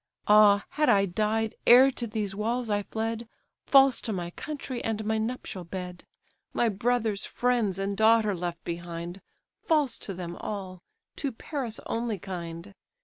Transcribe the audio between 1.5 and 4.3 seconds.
ere to these walls I fled, False to